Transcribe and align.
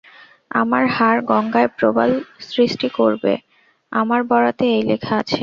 আমার 0.51 0.83
হাড় 0.87 1.21
গঙ্গায় 1.25 1.69
প্রবাল 1.77 2.11
সৃষ্টি 2.49 2.87
করবে, 2.89 3.33
আমার 3.91 4.21
বরাতে 4.23 4.65
এই 4.75 4.83
লেখা 4.89 5.13
আছে। 5.21 5.39